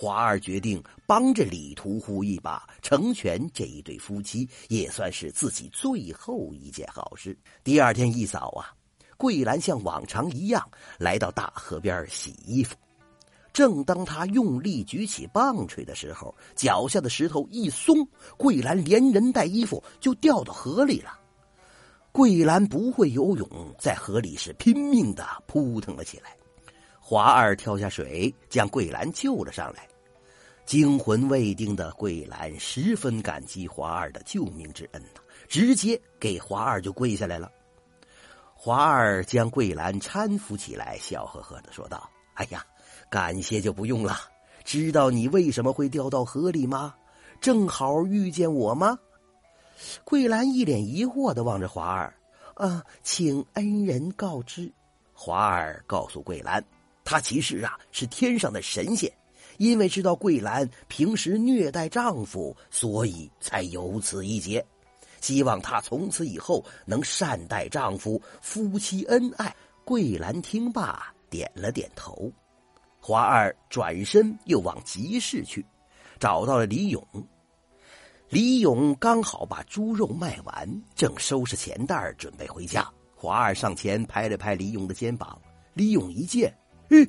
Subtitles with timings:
[0.00, 7.36] 华二决定帮着李屠户一把，成全这一对夫妻，也算是自己最后一件好事。
[7.62, 8.72] 第二天一早啊，
[9.18, 10.66] 桂兰像往常一样
[10.98, 12.74] 来到大河边洗衣服。
[13.52, 18.08] 正当他用力举起棒槌的时候，脚下的石头一松，
[18.38, 21.12] 桂兰连人带衣服就掉到河里了。
[22.10, 23.46] 桂兰不会游泳，
[23.78, 26.34] 在河里是拼命的扑腾了起来。
[26.98, 29.86] 华二跳下水，将桂兰救了上来。
[30.70, 37.50] 惊魂未定的桂兰十分感激华二的救命之恩呐，直接给华二就跪下来了。
[38.54, 42.64] 华二将桂兰搀扶起来，笑呵呵的说道：“哎呀，
[43.10, 44.16] 感谢就不用了。
[44.62, 46.94] 知道你为什么会掉到河里吗？
[47.40, 48.96] 正好遇见我吗？”
[50.06, 52.14] 桂兰一脸疑惑的望着华二
[52.54, 54.72] ：“啊，请恩人告知。”
[55.12, 56.64] 华二告诉桂兰。
[57.02, 59.12] 他其实啊是天上的神仙，
[59.60, 64.64] 因为知道桂兰平时虐待丈夫，所以才有此一劫。
[65.20, 69.54] 希望她从此以后能善待丈夫，夫妻恩爱。
[69.84, 72.32] 桂兰听罢，点了点头。
[73.00, 75.62] 华二转身又往集市去，
[76.18, 77.06] 找到了李勇。
[78.30, 82.90] 李勇刚好把猪肉卖完，正收拾钱袋准备回家。
[83.14, 85.38] 华二上前拍了拍李勇的肩膀，
[85.74, 86.50] 李勇一见。
[86.88, 87.06] 嗯，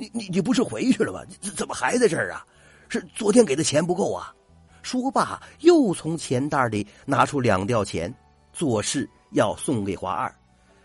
[0.00, 1.20] 你你你不是回去了吗？
[1.42, 2.42] 怎怎么还在这儿啊？
[2.88, 4.34] 是昨天给的钱不够啊？
[4.82, 8.12] 说罢，又从钱袋里拿出两吊钱，
[8.50, 10.34] 做事要送给华二。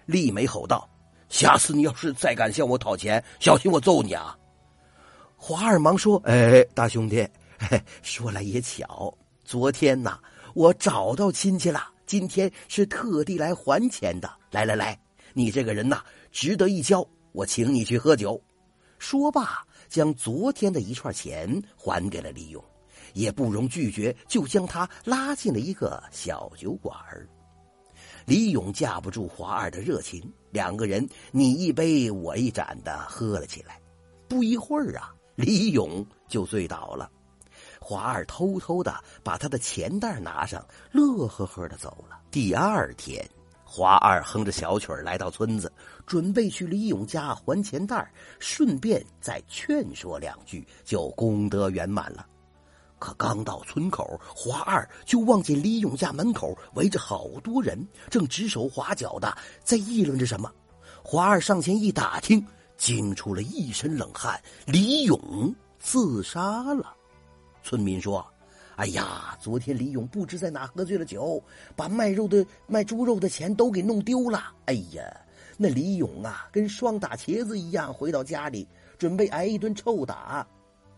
[0.05, 0.87] 丽梅吼道
[1.29, 4.37] ：“下次你要是再敢向我讨钱，小心我揍你啊！”
[5.37, 7.25] 华二忙说：“哎，大兄弟，
[8.01, 10.19] 说来也巧，昨天呐，
[10.53, 14.29] 我找到亲戚了，今天是特地来还钱的。
[14.51, 14.99] 来来来，
[15.33, 18.41] 你这个人呐，值得一交。”我请你去喝酒，
[18.97, 22.63] 说罢，将昨天的一串钱还给了李勇，
[23.13, 26.95] 也不容拒绝，就将他拉进了一个小酒馆
[28.25, 33.79] 李勇架不住华二的热情，两个人你一杯我一盏的喝了起来。
[34.27, 37.11] 不一会儿啊，李勇就醉倒了，
[37.79, 42.19] 华二偷偷的把他的钱袋拿上，乐呵呵的走了。
[42.31, 43.23] 第二天。
[43.67, 45.69] 华二哼着小曲儿来到村子，
[46.05, 48.09] 准备去李勇家还钱袋，
[48.39, 52.25] 顺便再劝说两句，就功德圆满了。
[52.99, 60.49] 可刚到村口，华二就望见李勇家门口围着好多人，正指手画脚的在议论着什么。
[61.03, 62.45] 华二上前一打听，
[62.77, 66.95] 惊出了一身冷汗：李勇自杀了。
[67.61, 68.25] 村民说。
[68.75, 71.41] 哎呀，昨天李勇不知在哪喝醉了酒，
[71.75, 74.53] 把卖肉的卖猪肉的钱都给弄丢了。
[74.65, 75.01] 哎呀，
[75.57, 80.45] 那李勇啊，跟双打茄子一样，回到家里准备挨一顿臭打。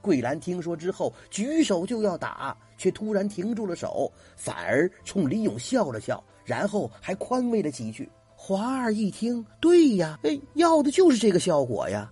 [0.02, 8.10] 桂兰听说之后，举手就要打，却突然停住了手，反而冲李勇笑了笑，然后还宽慰了几句。
[8.36, 12.12] 华二一听，对呀，哎，要的就是这个效果呀，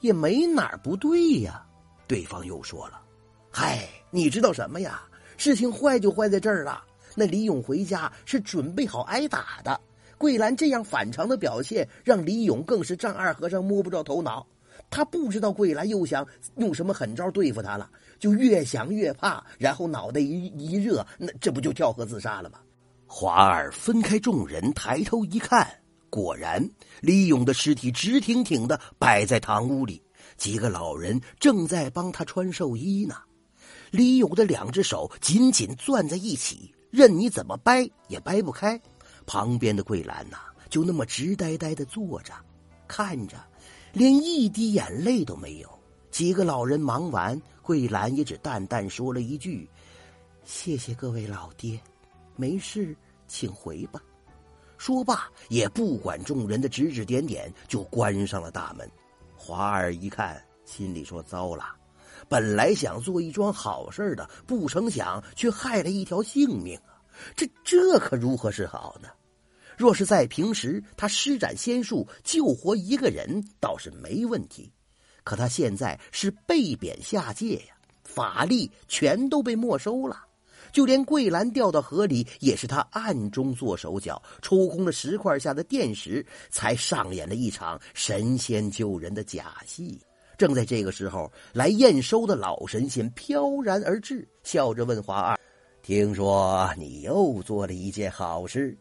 [0.00, 1.64] 也没哪儿不对呀。
[2.08, 3.00] 对方又说了。
[3.50, 5.02] 嗨，你知道什么呀？
[5.36, 6.82] 事情坏就坏在这儿了。
[7.14, 9.80] 那李勇回家是准备好挨打的。
[10.18, 14.46] 桂兰这样反常的表现，让李勇更是丈二和尚摸不着头脑。
[14.90, 16.26] 他不知道桂兰又想
[16.56, 22.58] 用什么狠招对付他了，就越想越怕，然后脑袋一一热，那这不就跳河自杀了吗？
[23.06, 25.66] 华儿分开众人，抬头一看，
[26.10, 26.62] 果然
[27.00, 30.02] 李勇的尸体直挺挺的摆在堂屋里，
[30.36, 33.16] 几个老人正在帮他穿寿衣呢。
[33.90, 38.80] 李勇的两只手紧紧攥在一起，任你怎么掰也掰不开。
[39.26, 42.32] 旁边的桂兰呐，就那么直呆呆的坐着，
[42.88, 43.36] 看着，
[43.92, 45.68] 连一滴眼泪都没有。
[46.10, 49.68] 几个老人忙完，桂兰也只淡淡说了一句
[50.44, 51.80] ：“谢谢各位老爹，
[52.36, 52.96] 没事，
[53.28, 54.02] 请回吧。”
[54.76, 58.90] 说罢，也不管众人的指指点点，就关上了大门。
[59.36, 61.76] 华儿一看，心里说：“糟了。”
[62.30, 67.02] 本来想做一桩好事的，不成想却害了一条性命啊！
[67.34, 69.08] 这这可如何是好呢？
[69.76, 74.70] 若是在平时，他施展仙术救活一个人倒是没问题，
[75.24, 77.74] 可他现在是被贬下界呀，
[78.04, 80.16] 法力全都被没收了，
[80.70, 90.00] 就连桂兰掉到河里，也是他暗中做手脚，抽空了石块下的电石，才上演了一场神仙救人的假戏。
[90.40, 95.38] 正在这个时候，来验收的老神仙飘然而至，笑着问华二
[95.84, 98.74] ：“听说你又做了一件好事，